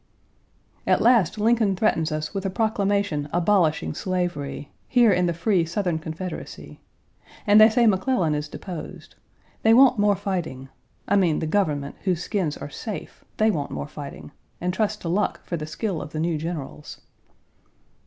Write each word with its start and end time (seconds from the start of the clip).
At 0.87 0.99
last 0.99 1.37
Lincoln 1.37 1.75
threatens 1.75 2.11
us 2.11 2.33
with 2.33 2.43
a 2.43 2.49
proclamation 2.49 3.29
abolishing 3.31 3.93
slavery1 3.93 4.67
here 4.87 5.11
in 5.11 5.27
the 5.27 5.31
free 5.33 5.63
Southern 5.63 5.99
Confederacy; 5.99 6.79
and 7.45 7.61
they 7.61 7.69
say 7.69 7.85
McClellan 7.85 8.33
is 8.33 8.49
deposed. 8.49 9.13
They 9.61 9.75
want 9.75 9.99
more 9.99 10.15
fighting 10.15 10.69
I 11.07 11.17
mean 11.17 11.37
the 11.37 11.45
government, 11.45 11.97
whose 12.05 12.23
skins 12.23 12.57
are 12.57 12.67
safe, 12.67 13.23
they 13.37 13.51
want 13.51 13.69
more 13.69 13.87
fighting, 13.87 14.31
and 14.59 14.73
trust 14.73 15.01
to 15.01 15.07
luck 15.07 15.43
for 15.45 15.55
the 15.55 15.67
skill 15.67 16.01
of 16.01 16.13
the 16.13 16.19
new 16.19 16.39
generals. 16.39 17.01